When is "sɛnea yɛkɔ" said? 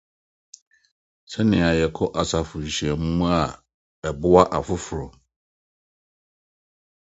1.31-2.05